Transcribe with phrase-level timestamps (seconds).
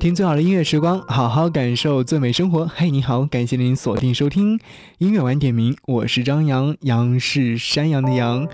[0.00, 2.66] 听最好的音乐时光，好好感受最美生活。
[2.66, 4.58] 嘿，你好，感谢您锁定收听
[4.96, 8.48] 音乐晚点名，我是张扬，杨是山羊的羊。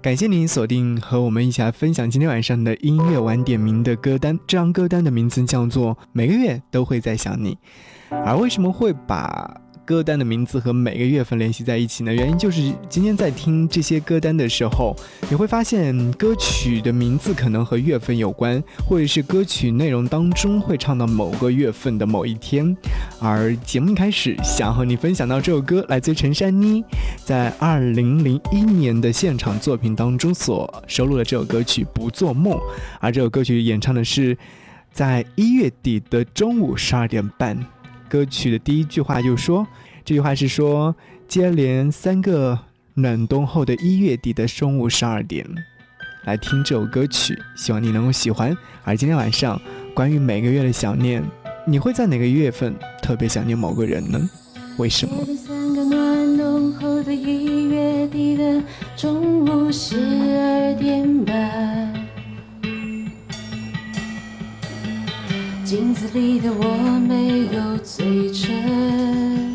[0.00, 4.34] 感谢您锁定和我们一起来分享今天晚上的音乐晚点名的歌单。
[4.46, 7.58] 这张歌单的名字叫做《每个月都会在想你》，
[8.24, 9.60] 而为什么会把？
[9.88, 12.12] 歌单的名字和每个月份联系在一起呢？
[12.12, 14.94] 原因就是今天在听这些歌单的时候，
[15.30, 22.76] 你会发现歌曲的名字可能和月份有关，或者是歌曲内容当中会唱到某个月份的某一天。
[23.18, 26.84] 而节目一开始想和你分享到这首歌，来自陈珊妮
[27.24, 32.52] 在二零零一年的现场作品当中所收录的这首歌曲《不做梦》，
[33.00, 34.36] 而这首歌曲演唱的是
[34.92, 37.58] 在一月底的中午十二点半。
[38.08, 39.66] 歌曲的第一句话就说，
[40.04, 40.94] 这句话是说，
[41.26, 42.58] 接连三个
[42.94, 45.46] 暖冬后的一月底的中午十二点，
[46.24, 48.56] 来听这首歌曲，希望你能够喜欢。
[48.84, 49.60] 而今天晚上，
[49.94, 51.22] 关于每个月的想念，
[51.66, 54.18] 你会在哪个月份特别想念某个人呢？
[54.78, 55.14] 为什么？
[55.36, 58.62] 三个暖冬后的一月底的
[58.96, 61.87] 中午十二点半。
[65.68, 66.64] 镜子里的我
[67.06, 69.54] 没有嘴唇，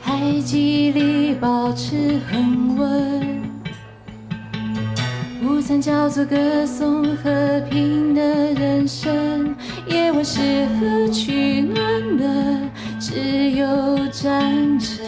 [0.00, 3.42] 还记忆里保持恒温。
[5.42, 8.22] 午餐叫做歌颂和平的
[8.54, 9.52] 人生，
[9.88, 10.38] 夜晚适
[10.78, 12.60] 合取暖的
[13.00, 13.66] 只有
[14.12, 15.04] 战争。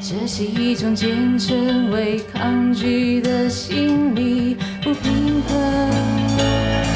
[0.00, 6.93] 这是一种坚贞，为抗拒的心理不平衡。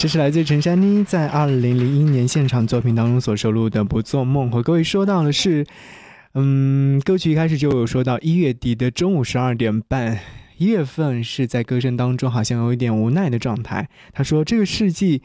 [0.00, 4.48] 这是来自陈珊妮在二零零一年现场作品当中所收录的《不做梦》。
[4.50, 5.66] 和各位说到的是，
[6.32, 10.18] 嗯，歌曲一开始就有说到一月底的中午十二点半，
[10.56, 13.90] 一月份是在歌声当中好像有一点无奈的状态。
[14.14, 15.20] 他说：“这个世纪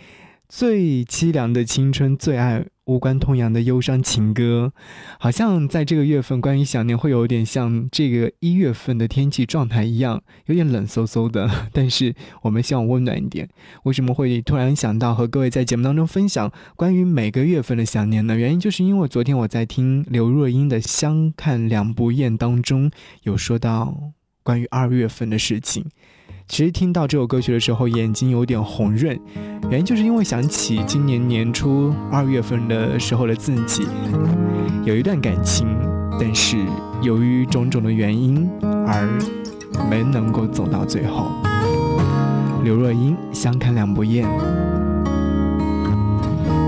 [0.47, 4.71] 最凄凉的青春，最爱。”无关痛痒的忧伤情歌，
[5.19, 11.49] 好像在这个月份，关于想念会有点像这个一月份的天气状态一样，有点冷飕飕的。
[11.73, 12.13] 但是
[12.43, 13.49] 我们希望温暖一点。
[13.85, 18.35] 为什么会突然想到和各位在节目当中分享关于每个月份的想念呢？
[18.35, 22.91] 原因就是因为昨天我在听刘若英的《相看两不厌》当中，
[23.23, 24.11] 有说到
[24.43, 25.87] 关于二月份的事情。
[26.47, 29.19] 其实听到这首歌曲的时候，眼睛有点红润，
[29.69, 33.85] 原因就是因为想起今年年初二月份的时候的自己，
[34.85, 35.67] 有一段感情，
[36.19, 36.57] 但是
[37.01, 39.09] 由于种种的原因而
[39.89, 41.31] 没能够走到最后。
[42.63, 44.25] 刘若英相看两不厌。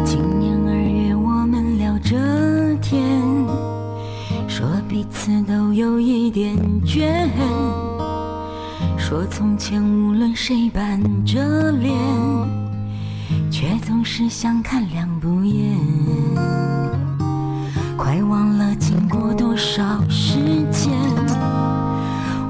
[0.03, 2.17] 今年二月我们聊着
[2.81, 3.21] 天，
[4.47, 7.29] 说彼此都有一点倦。
[9.09, 11.95] 说从前无论谁板着脸，
[13.49, 15.79] 却总是相看两不厌。
[17.95, 20.37] 快忘了经过多少时
[20.73, 20.91] 间，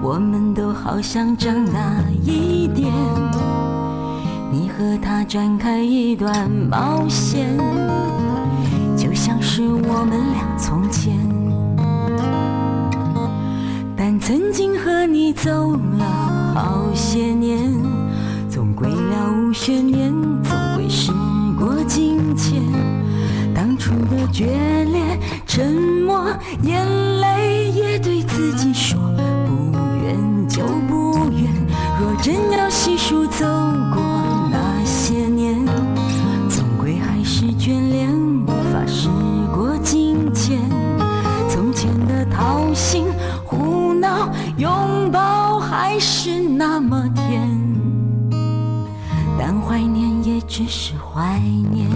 [0.02, 2.92] 我们都好像长大一点。
[4.52, 7.56] 你和他展开一段冒险，
[8.98, 11.47] 就像是我们俩从前。
[14.28, 16.54] 曾经和你走了。
[16.54, 17.74] 好些年，
[18.50, 20.14] 总归了无悬念，
[20.44, 21.14] 总归时
[21.58, 22.62] 过境迁。
[23.56, 25.02] 当初的决裂、
[25.46, 25.74] 沉
[26.06, 26.28] 默、
[26.62, 26.86] 眼
[27.22, 29.00] 泪，也对自己说
[29.48, 29.72] 不
[30.04, 31.50] 愿就不愿。
[31.98, 33.46] 若真要细数走
[33.96, 34.04] 过
[50.58, 51.87] 只是怀念。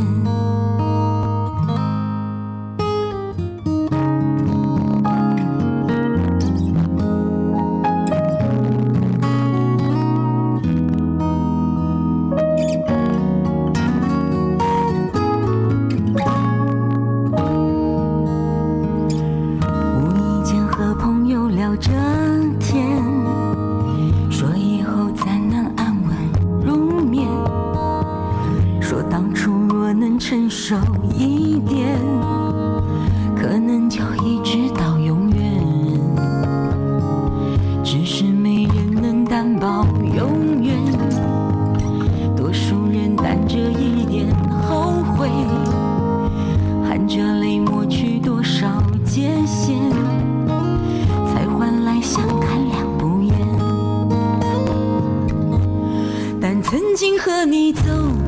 [57.24, 57.84] 和你走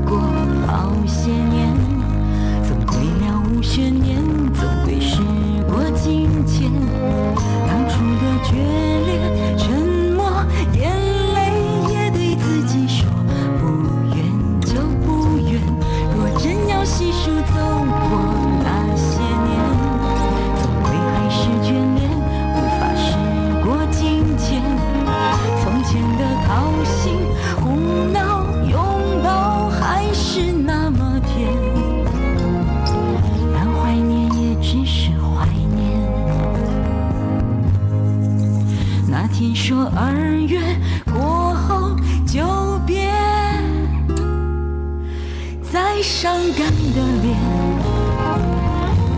[0.06, 0.20] 过
[0.68, 1.76] 好些年，
[2.64, 4.33] 总会了无悬念。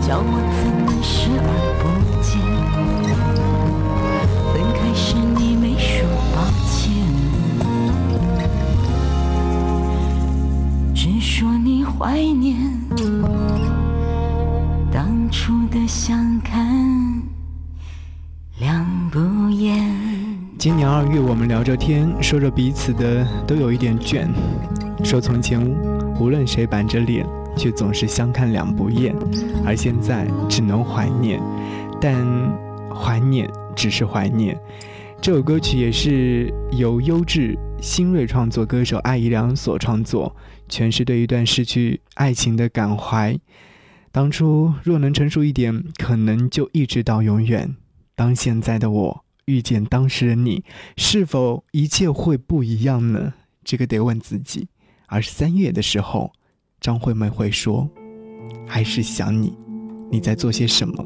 [0.06, 1.50] 叫我怎么视而
[1.82, 1.84] 不
[2.22, 2.38] 见
[4.52, 6.94] 分开时你没说抱歉
[10.94, 12.56] 只说你怀念
[14.92, 17.20] 当初的相看
[18.60, 19.84] 两不厌。
[20.56, 24.28] 今年二月我们聊着天说着彼此的都有一点倦
[25.02, 25.60] 说从前
[26.20, 29.14] 无论谁板着脸却总是相看两不厌，
[29.64, 31.40] 而现在只能怀念。
[32.00, 32.24] 但
[32.94, 34.58] 怀念只是怀念。
[35.20, 40.36] 这首歌曲也是由优质新锐创作歌手艾怡良所创作，
[40.68, 43.38] 全是对一段失去爱情的感怀。
[44.12, 47.76] 当初若能成熟一点，可能就一直到永远。
[48.14, 49.22] 当现在的我。
[49.46, 50.64] 遇见当时的你，
[50.96, 53.34] 是否一切会不一样呢？
[53.62, 54.66] 这个得问自己。
[55.06, 56.32] 而是三月的时候，
[56.86, 57.90] 张惠妹会说
[58.64, 59.52] ：“还是想你，
[60.08, 61.04] 你在做些什么？”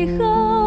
[0.00, 0.59] 以后，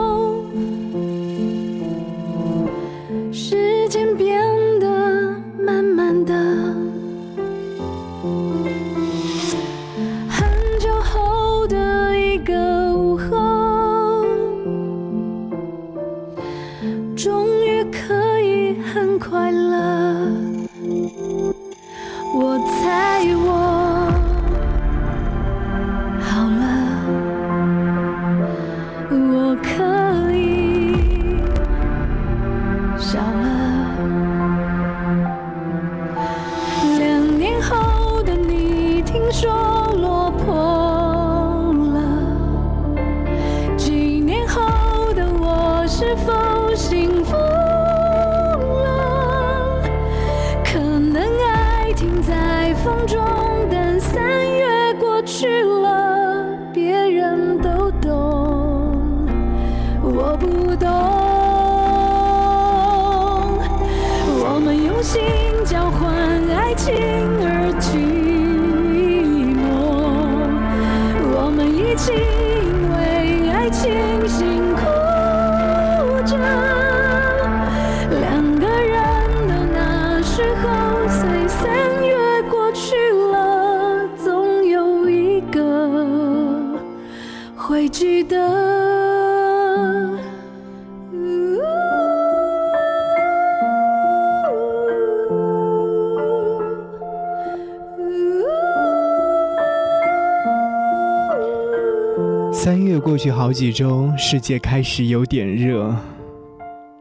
[102.63, 105.93] 三月过去好几周，世界开始有点热。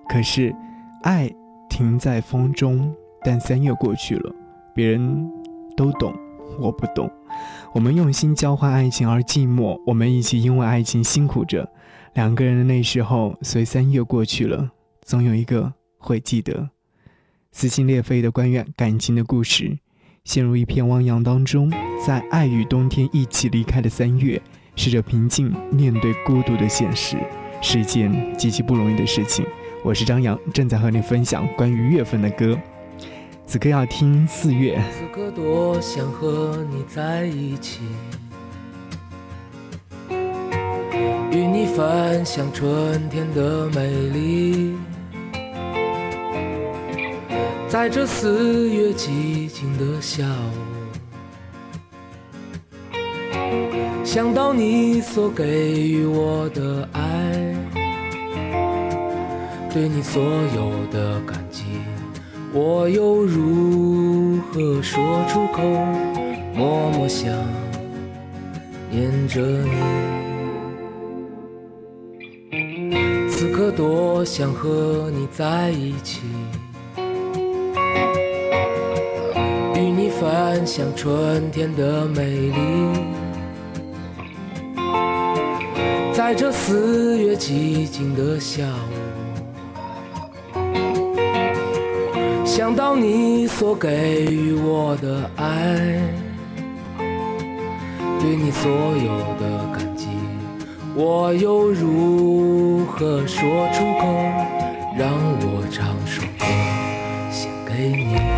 [0.08, 0.52] 可是，
[1.04, 1.30] 爱
[1.70, 2.92] 停在风中，
[3.22, 4.34] 但三月过去了，
[4.74, 5.30] 别人
[5.76, 6.12] 都懂，
[6.58, 7.08] 我不懂。
[7.72, 11.70] 我们用心交换爱情而寂寞，我们一起因为爱情辛苦着。
[12.14, 14.68] 两个人的那时候，随三月过去了，
[15.02, 16.70] 总有一个会记得。
[17.52, 19.78] 撕心裂肺的关于感情的故事，
[20.24, 21.70] 陷入一片汪洋当中，
[22.04, 24.42] 在爱与冬天一起离开的三月。
[24.74, 27.16] 试着平静面对孤独的现实，
[27.60, 29.46] 是一件极其不容易的事情。
[29.84, 32.58] 我是张扬，正在和你分享关于月份的歌。
[33.46, 34.80] 此刻要听四月。
[34.92, 37.80] 此刻多想和你在一起，
[41.30, 44.74] 与你分享春天的美丽。
[47.68, 50.71] 在这四月寂静的下午。
[54.12, 57.32] 想到你所给予我的爱，
[59.72, 61.62] 对你所有的感激，
[62.52, 65.62] 我又如何说出口？
[66.54, 67.32] 默默想
[68.90, 69.70] 念着你，
[73.30, 76.20] 此刻多想和你在一起，
[79.74, 83.21] 与你分享春天的美丽。
[86.24, 88.62] 在这四月寂静的下
[90.54, 90.56] 午，
[92.46, 96.00] 想到你所给予我的爱，
[98.20, 100.06] 对你所有的感激，
[100.94, 104.06] 我又如何说出口？
[104.96, 106.46] 让我唱首歌
[107.32, 108.31] 献给你。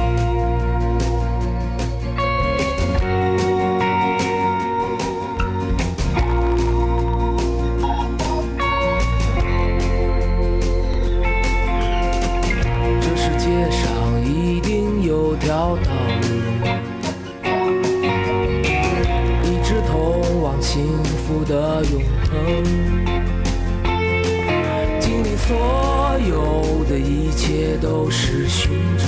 [27.85, 29.05] 都是寻找。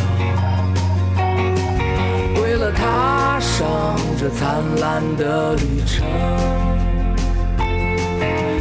[2.42, 6.06] 为了踏上这灿烂的旅程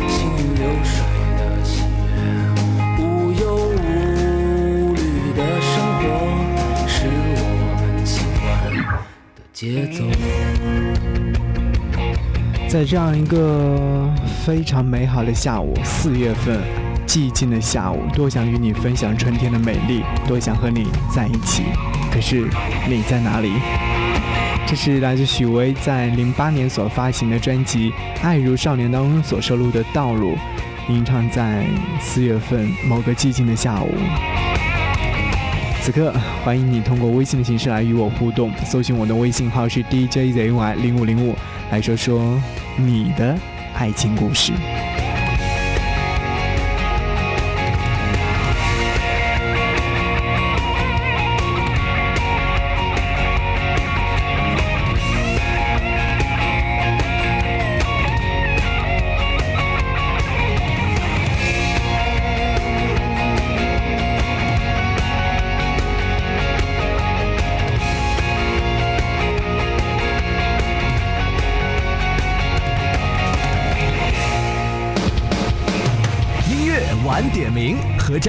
[0.08, 1.04] 行云流水
[1.38, 2.16] 的情缘
[2.98, 6.04] 无忧无虑的生活
[6.88, 7.44] 是我
[7.82, 8.42] 们喜欢
[9.36, 10.00] 的节奏
[12.70, 14.10] 在这样一个
[14.46, 16.85] 非常美好的下午四月份
[17.16, 21.64] 寂静的下午，多想与你分享春天的美丽，多想和你在一起。
[22.12, 22.46] 可是
[22.90, 23.54] 你在哪里？
[24.68, 27.90] 这是来自许巍在零八年所发行的专辑
[28.22, 30.36] 《爱如少年》当中所收录的《道路》，
[30.94, 31.66] 吟唱在
[32.02, 33.94] 四月份某个寂静的下午。
[35.82, 41.34] 此刻，欢迎你通过微信的形式来与我互动，搜寻我的微信号是 DJZY 零五零五，
[41.72, 42.38] 来说说
[42.76, 43.38] 你的
[43.74, 44.52] 爱情故事。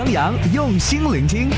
[0.07, 1.49] 张扬用心聆听，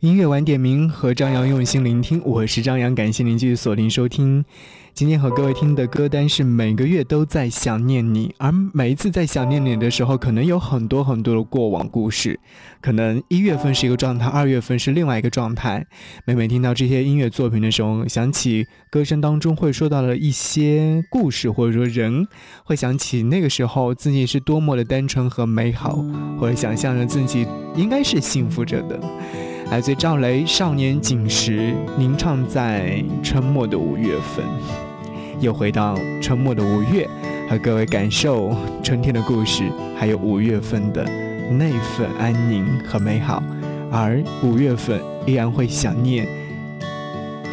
[0.00, 4.44] 音乐晚点名和张扬用心聆听，我是张扬，感谢您继续锁定收听。
[4.92, 12.38] 今天和各位听的歌单是每个月都在想念你，而每一次在想念你的时候，可能有很多很多的过往故事。
[12.82, 15.86] 可能一月份是一个状态，二月份是另外一个状态。
[16.26, 22.26] 每每听到这些音乐作品的时候，想起歌声当中会说到了一些故事，或者说人，
[22.64, 26.04] 会想起那个时候自己是多么的单纯和美好，
[26.38, 29.00] 或者想象着自己应该是幸福着的。
[29.70, 34.44] 来自赵雷《少年锦时》，吟唱在春末的五月份。
[35.38, 37.08] 又回到春末的五月，
[37.48, 38.52] 和各位感受
[38.82, 39.62] 春天的故事，
[39.96, 41.04] 还有五月份的
[41.52, 43.40] 那份安宁和美好。
[43.92, 46.26] 而五月份依然会想念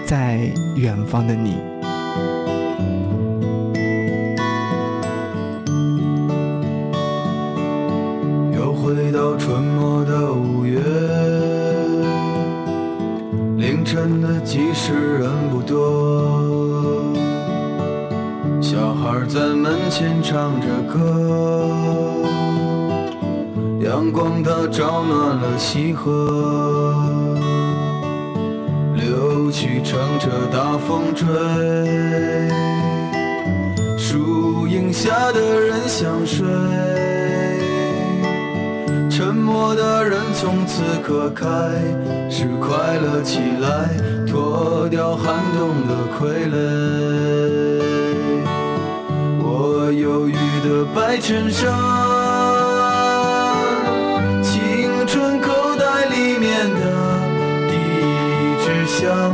[0.04, 0.40] 在
[0.76, 1.56] 远方的你。
[8.56, 9.77] 又回到春
[13.98, 17.04] 凌晨的集市人不多。
[18.62, 22.22] 小孩在门前唱着歌，
[23.82, 26.94] 阳光它照暖了溪河，
[28.94, 31.26] 柳絮乘着大风追，
[33.98, 36.46] 树荫下的人想睡，
[39.48, 41.46] 默的人从此刻开
[42.30, 43.90] 始快乐起来，
[44.28, 46.56] 脱掉寒冬的傀儡。
[49.40, 50.36] 我忧郁
[50.68, 51.72] 的白衬衫，
[54.44, 56.84] 青春口袋里面的
[57.70, 59.34] 第一支香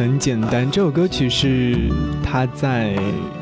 [0.00, 1.76] 很简单》这首歌曲是
[2.24, 2.96] 他在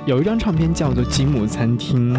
[0.06, 2.12] 有一张唱片叫做《吉姆餐厅》，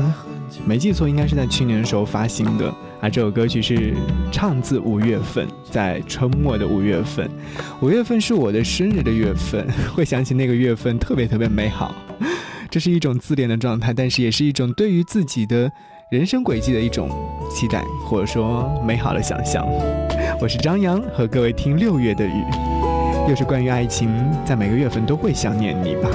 [0.65, 2.73] 没记错，应该是在去年的时候发行的。
[3.01, 3.93] 而这首歌曲是
[4.31, 7.29] 唱自五月份，在春末的五月份，
[7.81, 11.93] 五月份是我的生日的月份， 会想起那个月份特别特别美好。
[12.69, 15.69] 这是一种自恋的状态，但是也是一种对于自己的
[16.09, 17.09] 人生轨迹的一种
[17.51, 19.67] 期待，或者说美好的想象。
[20.39, 22.68] 我是张扬，和各位听六月的雨。
[23.29, 24.09] 又是关于爱情，
[24.43, 26.09] 在每个月份都会想念你吧。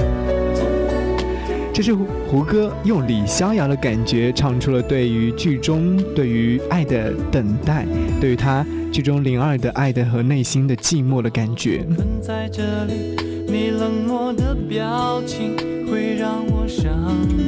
[1.73, 1.93] 这是
[2.27, 7.85] 胡歌用李逍遥的感觉唱出了对于剧中对于爱的等待，
[8.19, 11.85] 对于他剧中灵儿的爱的和内心的寂寞的感觉。
[11.95, 13.15] 困在这里，
[13.47, 15.55] 你冷漠的表情
[15.89, 16.91] 会让我伤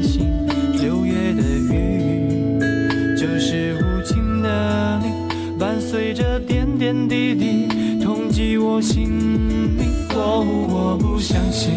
[0.02, 0.28] 心。
[0.82, 1.42] 六月的
[1.74, 2.60] 雨，
[3.18, 7.68] 就是无情的你，伴随着点点滴滴，
[8.70, 9.08] 我心
[9.78, 9.88] 灵。
[10.14, 11.72] 哦，我不相信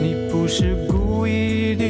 [0.00, 1.84] 你不是故意的，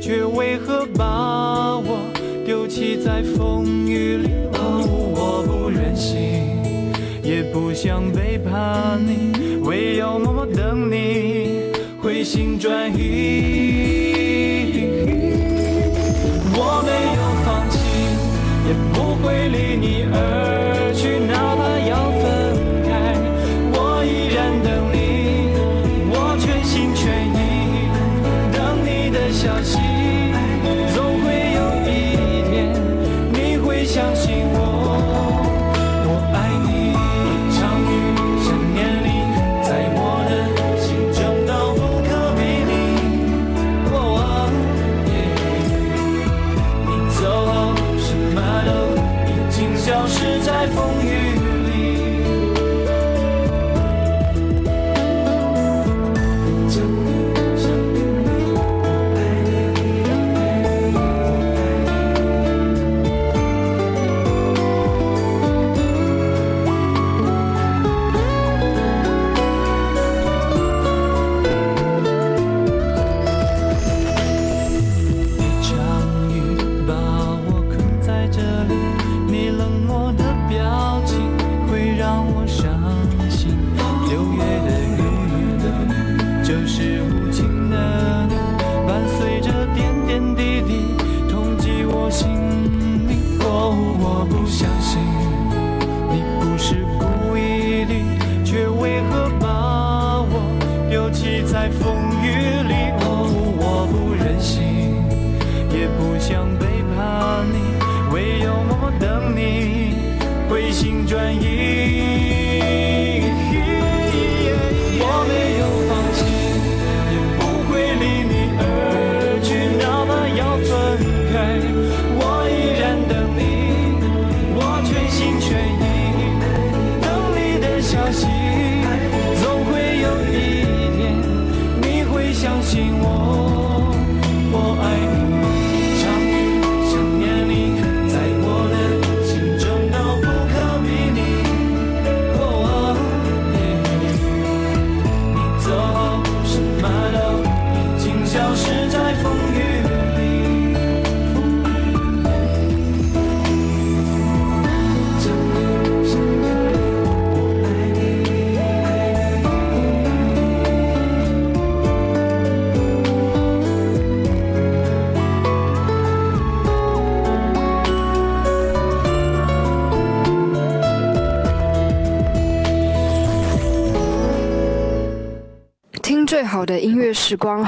[0.00, 1.98] 却为何把我
[2.46, 4.30] 丢弃在风雨里？
[4.54, 6.48] 哦，我不忍心。
[7.22, 9.32] 也不想背叛你，
[9.64, 13.02] 唯有默默等你回心转意。
[16.54, 17.78] 我没有放弃，
[18.66, 20.16] 也不会离你而
[20.94, 21.20] 去，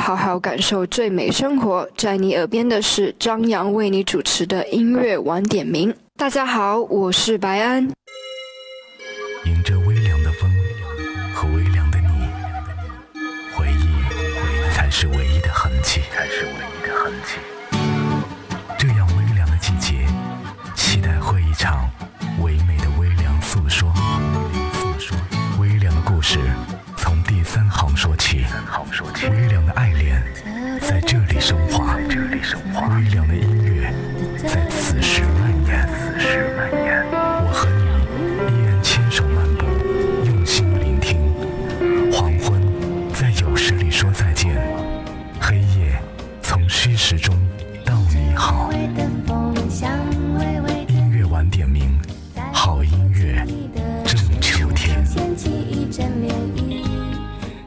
[0.05, 1.89] 好好感受最美生活。
[1.97, 5.95] 在你耳边的是张扬为你主持的音乐晚点名。
[6.19, 7.89] 大家好，我是白安。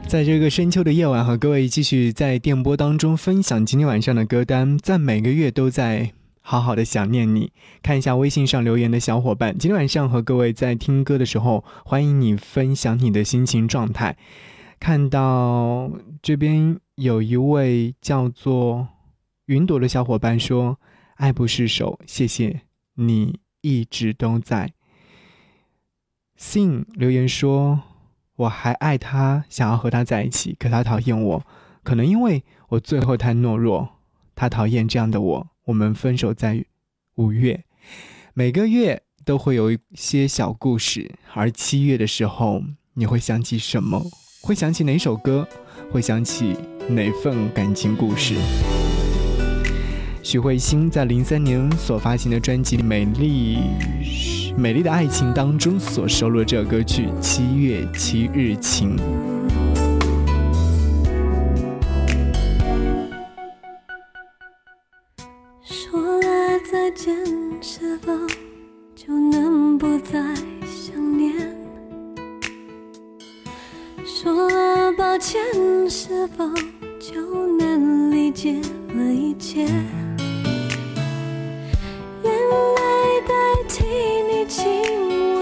[0.08, 4.78] 在这个深秋的夜晚，和各位继续在电波当中分享今天晚上的歌单。
[4.78, 7.52] 在每个月都在好好的想念你。
[7.82, 14.16] 看一下微信上留言的小伙伴，今天晚上和各位在听歌的时候，欢迎你分享你的心情状态。
[14.80, 15.90] 看到
[16.22, 18.88] 这边有一位叫做
[19.44, 20.80] 云朵的小伙伴说
[21.16, 22.62] ：“爱不释手，谢谢
[22.94, 24.72] 你一直都在。”
[26.40, 27.82] Sing 留言说。
[28.38, 31.44] 我还爱他，想要和他在一起，可他讨厌我，
[31.82, 33.88] 可能因为我最后太懦弱，
[34.36, 35.46] 他讨厌这样的我。
[35.64, 36.64] 我们分手在
[37.16, 37.64] 五月，
[38.34, 42.62] 每个月都会有一些小故事，而七月的时候，
[42.94, 44.00] 你会想起什么？
[44.40, 45.48] 会想起哪首歌？
[45.90, 46.56] 会想起
[46.88, 48.36] 哪份感情故事？
[50.30, 53.60] 许慧欣在零三年所发行的专辑《美丽》。
[54.58, 58.94] 美丽的爱情当中所收录的这首歌曲《七月七日晴》。
[65.62, 67.16] 说了再见，
[67.62, 68.12] 是否
[68.94, 70.22] 就能不再
[70.66, 71.32] 想念？
[74.04, 75.40] 说了抱歉，
[75.88, 76.46] 是否
[77.00, 79.66] 就能理解了一切？
[82.28, 83.32] 眼泪代
[83.68, 83.84] 替
[84.30, 84.66] 你亲
[85.34, 85.36] 吻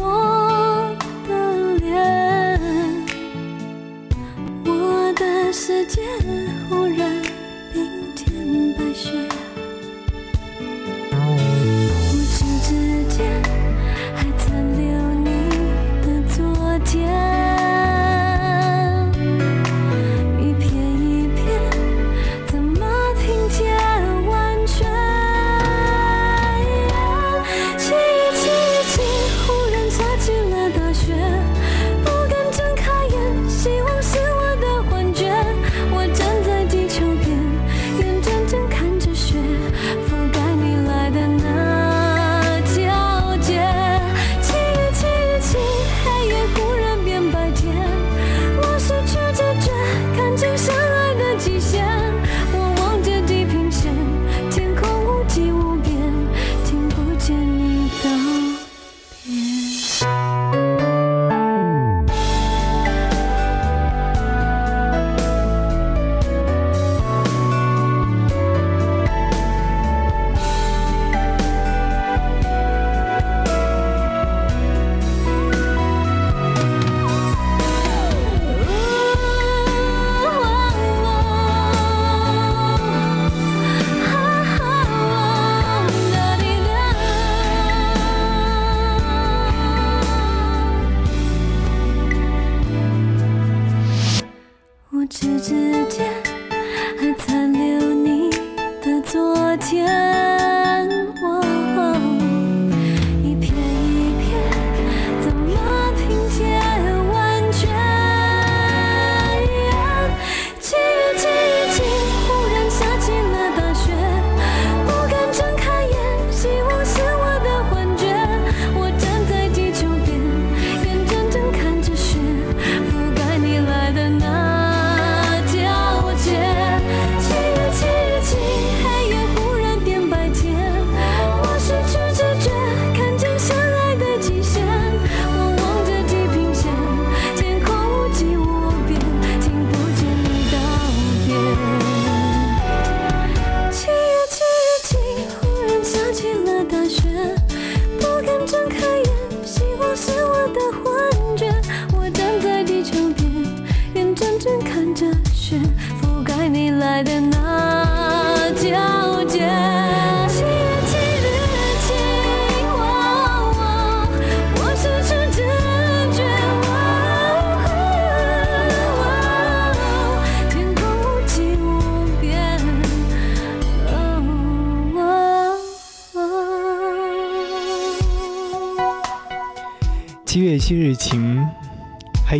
[0.00, 0.96] 我
[1.26, 1.30] 的
[1.78, 1.86] 脸。
[4.64, 6.00] 我的世界
[6.68, 7.22] 忽然
[7.72, 8.24] 冰天
[8.74, 9.10] 白雪
[11.12, 11.18] 无
[12.24, 12.68] 情之
[13.16, 13.42] 间
[14.14, 14.46] 还残
[14.76, 14.84] 留
[15.24, 15.26] 你
[16.02, 17.47] 的昨天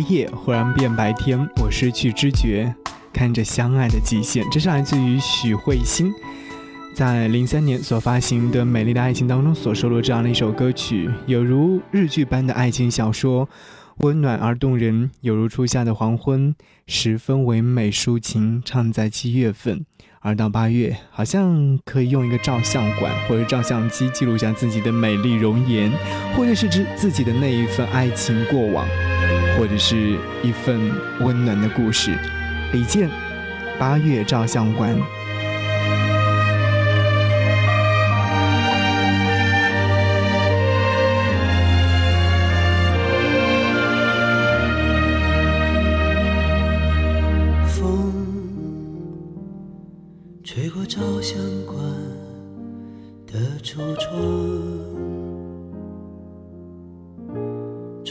[0.09, 2.73] 夜忽然变白天，我失去知觉，
[3.13, 4.43] 看着相爱的极限。
[4.51, 6.11] 这是来自于许慧欣
[6.95, 13.47] 在零三年所发行的《美丽的爱情》当中所收录这样的一首歌曲，有如日剧般的爱情小说，
[13.97, 16.55] 温暖而动人，有如初夏的黄昏，
[16.87, 19.85] 十分唯美抒情，唱在七月份。
[20.21, 25.89] 而到八月，好像可以用一个照相馆或者照相机记录下自己的美丽容颜，
[26.35, 28.85] 或者是指自己的那一份爱情过往，
[29.59, 30.79] 或者是一份
[31.19, 32.17] 温暖的故事。
[32.71, 33.09] 李健，
[33.77, 34.97] 八月照相馆。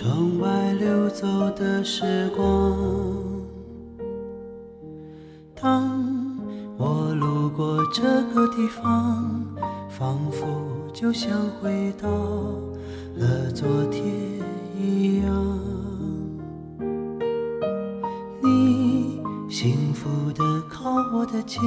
[0.01, 2.79] 窗外溜走的时光
[5.61, 6.39] 当
[6.77, 9.45] 我路过这个地方
[9.91, 10.47] 仿佛
[10.95, 12.09] 就像回到
[13.17, 14.07] 了昨天
[14.81, 15.59] 一样。
[18.41, 21.61] 你幸福的靠我的肩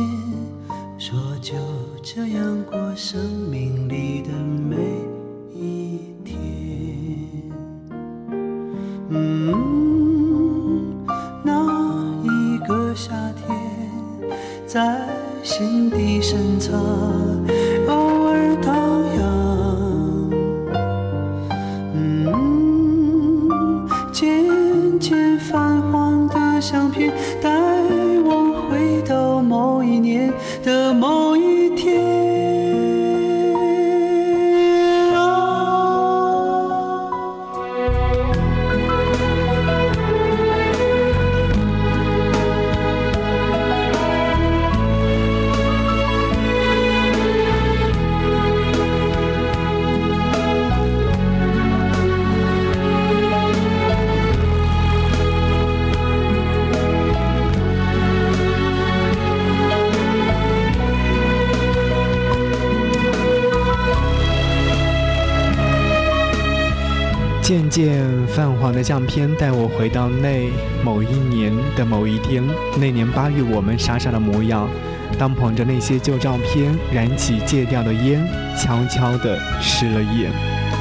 [69.02, 70.49] 黄的相片带我回到那
[70.84, 72.43] 某一年的某一天，
[72.80, 74.70] 那年八月我们傻傻的模样。
[75.18, 78.26] 当捧着那些旧照片，燃起戒掉的烟，
[78.58, 80.30] 悄悄的失了业，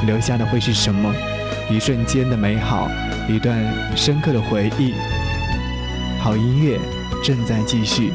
[0.07, 1.13] 留下的会是什么？
[1.71, 2.89] 一瞬间的美好，
[3.29, 3.59] 一段
[3.97, 4.95] 深刻的回忆。
[6.19, 6.79] 好音乐
[7.23, 8.13] 正在继续。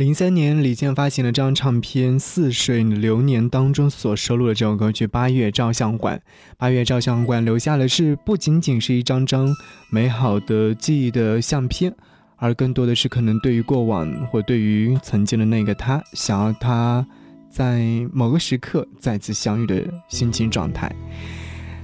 [0.00, 6.16] 零三年，李健发行了这张唱片《似水流年》当中所收录的这首歌曲《八月照相馆》。
[6.56, 9.46] 八月照相馆留下的是不仅仅是一张张
[9.90, 11.94] 美好的记忆的相片，
[12.36, 17.06] 而更多的是可能对于过往或对于曾经的那个他，想要他
[17.50, 20.90] 在某个时刻再次相遇的心情状态。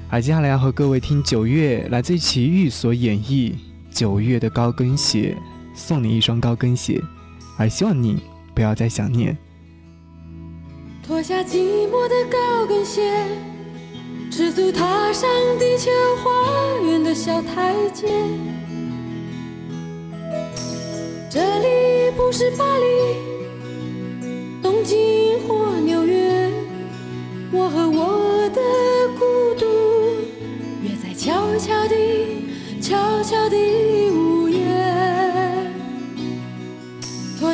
[0.08, 3.52] 而接下来要和各位听九月来自于齐豫所演绎
[3.90, 5.36] 九月的高跟鞋，
[5.74, 6.98] 送你一双高跟鞋，
[7.56, 8.22] 而希望你
[8.54, 9.36] 不要再想念。
[11.02, 13.24] 脱下寂寞的高跟鞋，
[14.30, 15.28] 赤足踏上
[15.58, 15.90] 地球
[16.22, 18.08] 花园的小台阶。
[21.30, 22.84] 这里不是巴黎、
[24.62, 26.50] 东京或纽约，
[27.52, 28.60] 我和我的
[29.18, 29.66] 孤独
[30.82, 32.48] 约在悄悄地、
[32.80, 33.56] 悄悄地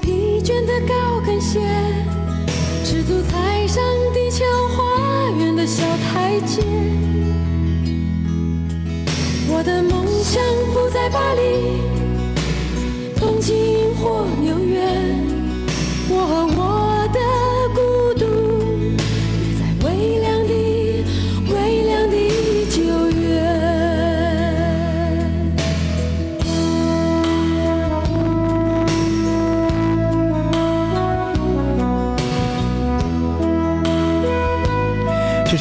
[0.00, 1.60] 疲倦的高跟鞋，
[2.84, 3.82] 赤足踩上
[4.12, 6.62] 地球花园的小台阶。
[9.52, 10.42] 我的梦想
[10.72, 11.80] 不在巴黎、
[13.18, 14.24] 东京或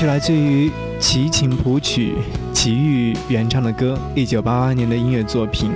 [0.10, 2.16] 来自于齐秦谱曲、
[2.52, 5.72] 齐豫原唱的歌，一九八八年的音乐作品。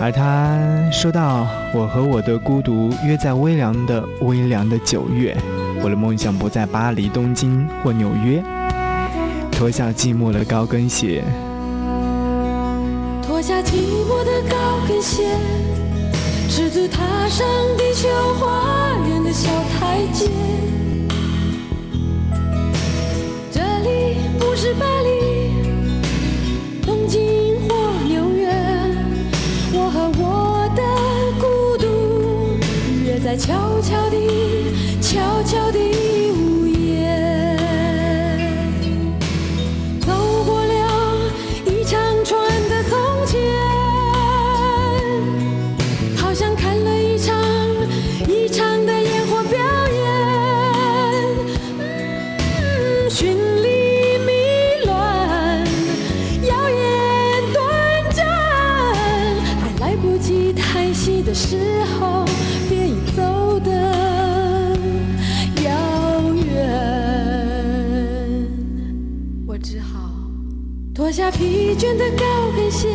[0.00, 0.58] 而他
[0.90, 5.36] 说到：“我和我的孤独约在微凉的微凉的九月，
[5.82, 8.42] 我的梦想不在巴黎、东京或纽约。
[9.52, 11.22] 脱下寂寞的高跟鞋，
[13.22, 13.72] 脱下寂
[14.08, 14.56] 寞的高
[14.88, 15.36] 跟鞋，
[16.48, 18.08] 赤足踏上地球
[18.40, 20.30] 花园的小台阶。
[24.60, 25.52] 是巴黎、
[26.84, 27.20] 东京
[27.68, 28.50] 或纽约，
[29.72, 30.82] 我和我的
[31.38, 31.86] 孤独
[33.04, 34.16] 约在悄悄地、
[35.00, 36.27] 悄悄地。
[71.96, 72.88] 的高跟鞋，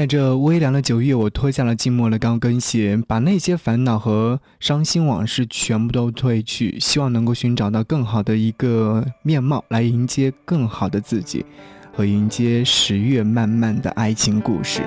[0.00, 11.44] 在这微凉的九月，我脱下了寂寞的高跟鞋，把那些烦恼和伤心往事全部都褪去，希望能够寻找到更好的一个面貌，来迎接更好的自己，
[11.92, 14.80] 和迎接十月漫漫的爱情故事。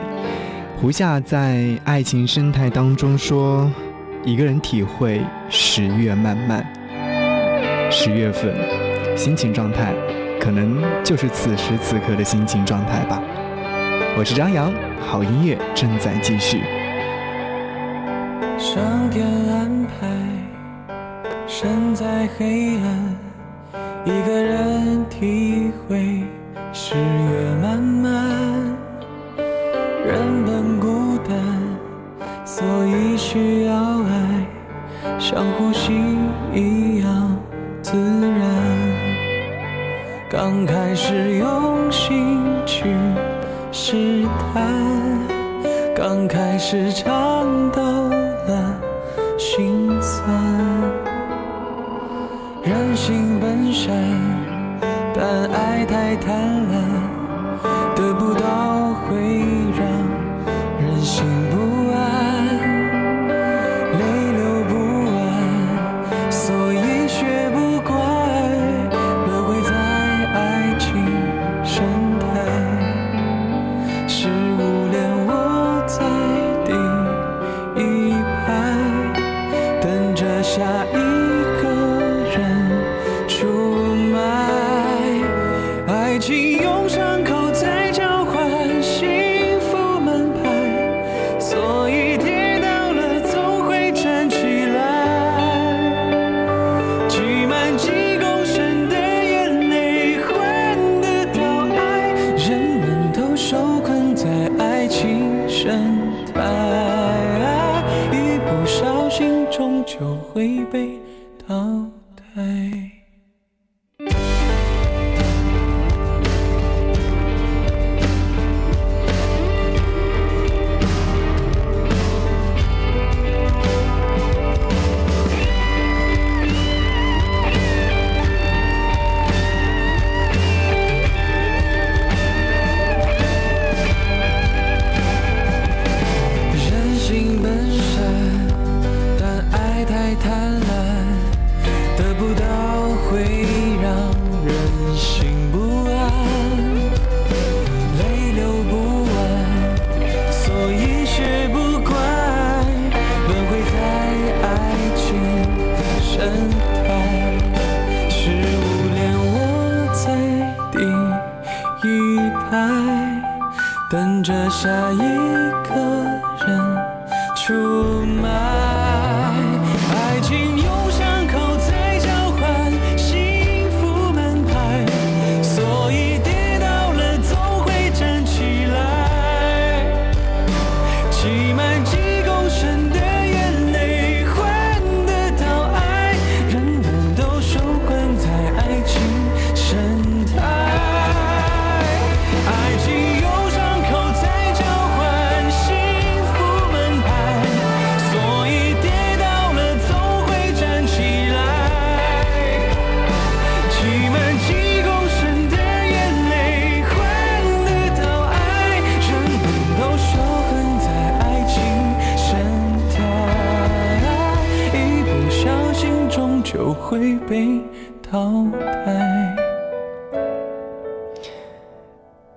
[0.82, 3.72] 胡夏在爱情生态当中说，
[4.26, 6.66] 一个人体会十月漫漫，
[7.92, 8.52] 十月份
[9.16, 9.94] 心情状态，
[10.42, 13.22] 可能就是此时此刻的心情状态吧。
[14.16, 16.62] 我是张扬，好音乐正在继续。
[18.60, 20.08] 上天安排，
[21.48, 23.16] 身在黑暗，
[24.06, 26.22] 一个人体会
[26.72, 28.14] 十月漫漫。
[30.06, 31.36] 人本孤单，
[32.46, 35.92] 所以需要爱，像呼吸
[36.54, 37.36] 一样
[37.82, 38.48] 自然。
[40.30, 42.94] 刚开始用心去
[43.76, 44.72] 试探，
[45.96, 48.80] 刚开始尝到了
[49.36, 50.30] 心酸。
[52.62, 53.92] 人性本善，
[55.16, 56.38] 但爱太贪
[56.70, 56.76] 婪，
[57.96, 59.40] 得不到会
[59.76, 59.82] 让
[60.80, 61.63] 人心不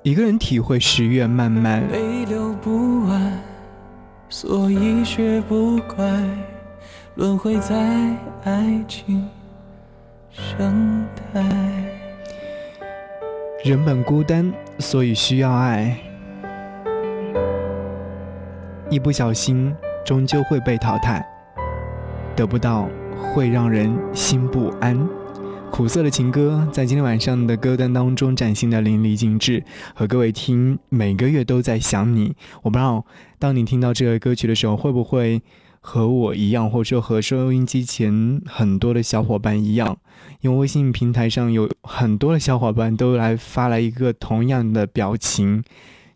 [0.07, 3.33] 一个人体会十月漫漫，泪流不完，
[4.29, 6.07] 所以学不乖，
[7.17, 7.75] 轮回在
[8.45, 9.29] 爱情
[10.31, 11.43] 生态。
[13.65, 15.99] 人本孤单，所以需要爱。
[18.89, 21.27] 一不小心，终究会被淘汰。
[22.37, 22.89] 得不到，
[23.35, 24.97] 会让人心不安。
[25.77, 29.63] 苦涩的情歌在今天晚上的歌单当中展现的淋漓尽致，
[29.95, 32.35] 和各位听每个月都在想你。
[32.63, 33.05] 我不知道，
[33.39, 35.43] 当你听到这个歌曲的时候，会不会
[35.81, 39.99] 和我一样，或者说和收音机前很多的小伙伴一样？
[40.41, 45.63] 因为微信平台上有很多的小伙伴都来发来一个同样的表情，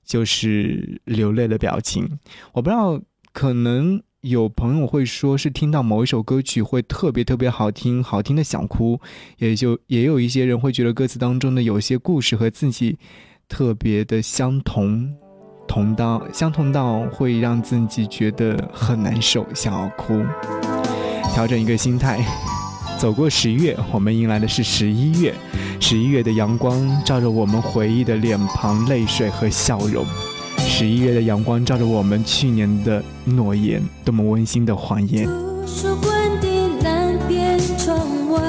[0.02, 2.18] 就是流泪的表情。
[2.54, 2.98] 我不知道，
[3.34, 4.00] 可能。
[4.22, 9.00] 有朋友会说，是听到某一首歌曲会特别特别好听，好听的想哭，
[9.38, 12.98] 也就也有一些人会觉得歌词当中的有些故事和自己
[13.48, 15.10] 特别的相同，
[15.66, 20.22] 同到相同到会让自己觉得很难受，想要哭。
[21.32, 22.22] 调整一个心态，
[22.98, 25.34] 走过十月，我们迎来的是十一月，
[25.80, 30.04] 十一月的阳光照着我们回忆的脸庞、泪水和笑容。
[30.80, 35.28] 十一月的阳光照着我们去年的诺言，多么温馨的谎言。
[35.28, 36.48] 无数关的
[36.82, 37.98] 南边窗
[38.30, 38.40] 外，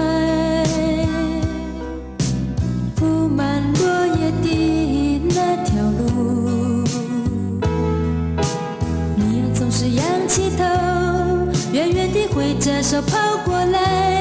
[2.95, 6.85] 铺满落叶的那条路。
[9.17, 10.63] 你呀，总是扬起头，
[11.73, 14.20] 远远地挥着手跑过来。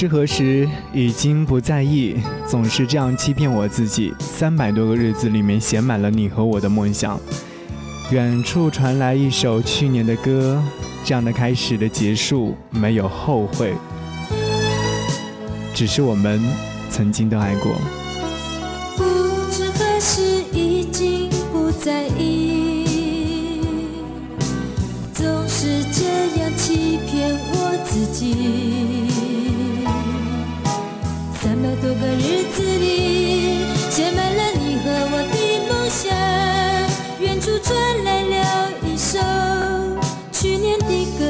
[0.00, 2.16] 知何时已经不在意，
[2.48, 4.14] 总是这样欺骗我自己。
[4.18, 7.20] 三百多个日子里面写满了你和我的梦想。
[8.10, 10.58] 远处传来一首去年的歌，
[11.04, 13.74] 这样的开始的结束没有后悔，
[15.74, 16.40] 只是我们
[16.88, 17.70] 曾经都爱过。
[18.96, 19.04] 不
[19.52, 22.86] 知何时已经不在意，
[25.12, 28.69] 总是这样欺骗我自己。
[32.00, 35.36] 个日子里，写满了你和我的
[35.68, 36.10] 梦想。
[37.20, 39.18] 远处传来了一首
[40.32, 41.24] 去年的歌，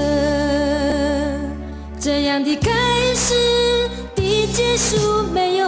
[2.00, 2.70] 这样的开
[3.16, 5.59] 始的结束，没有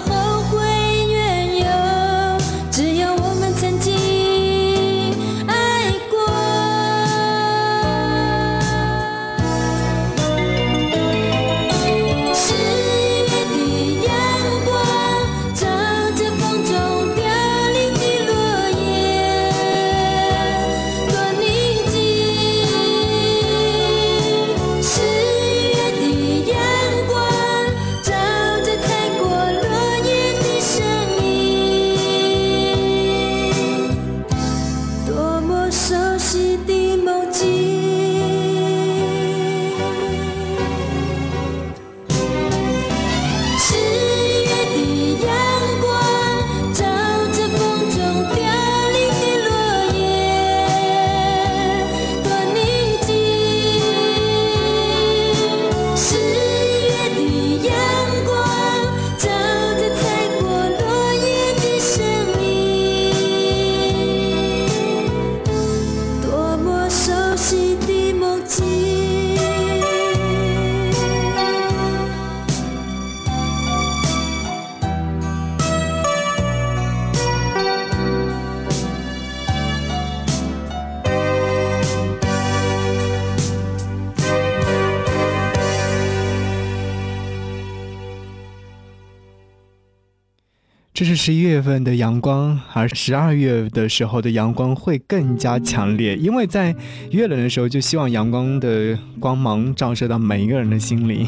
[91.15, 96.75] 是十一月份的阳光，而十二月的时候的阳光会更加强烈，因为在
[97.11, 101.27] 越冷的时候，就希望阳光的光芒照射到每一个人的心里。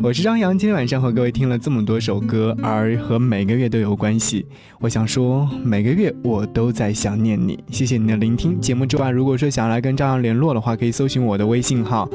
[0.00, 4.46] 我是张扬，今天晚上和各位听了这么多首歌，而和每个月都有关系。
[4.78, 7.58] 我想说，每个月我都在想念你。
[7.72, 8.60] 谢谢你的聆听。
[8.60, 12.08] 节目之外，如果说想要来跟张扬联络的话，可以搜寻我的微信号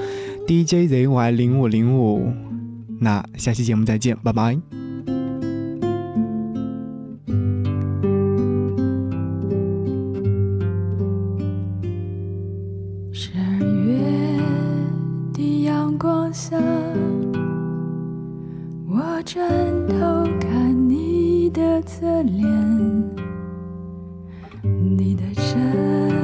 [0.47, 2.31] DJZY 零五零五。
[3.01, 4.86] 那下期节目再见，拜拜。
[21.77, 22.43] 的侧脸，
[24.63, 26.16] 你的身。